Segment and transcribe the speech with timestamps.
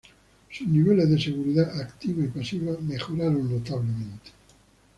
[0.49, 4.31] Sus niveles de seguridad activa y pasiva mejoraron notablemente.